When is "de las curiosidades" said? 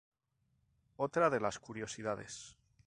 1.29-2.55